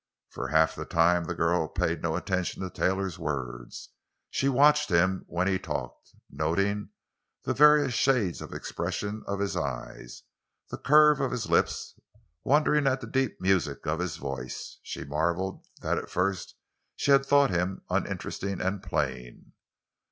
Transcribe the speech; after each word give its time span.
For 0.31 0.47
half 0.47 0.73
the 0.73 0.85
time 0.85 1.25
the 1.25 1.35
girl 1.35 1.67
paid 1.67 2.01
no 2.01 2.15
attention 2.15 2.63
to 2.63 2.71
Taylor's 2.71 3.19
words. 3.19 3.89
She 4.31 4.49
watched 4.49 4.89
him 4.89 5.25
when 5.27 5.47
he 5.47 5.59
talked, 5.59 6.15
noting 6.27 6.89
the 7.43 7.53
various 7.53 7.93
shades 7.93 8.41
of 8.41 8.51
expression 8.51 9.21
of 9.27 9.39
his 9.39 9.55
eyes, 9.55 10.23
the 10.71 10.79
curve 10.79 11.21
of 11.21 11.29
his 11.29 11.51
lips, 11.51 11.93
wondering 12.43 12.87
at 12.87 13.01
the 13.01 13.05
deep 13.05 13.39
music 13.39 13.85
of 13.85 13.99
his 13.99 14.17
voice. 14.17 14.79
She 14.81 15.03
marveled 15.05 15.67
that 15.83 15.99
at 15.99 16.09
first 16.09 16.55
she 16.95 17.11
had 17.11 17.23
thought 17.23 17.51
him 17.51 17.83
uninteresting 17.91 18.59
and 18.59 18.81
plain. 18.81 19.53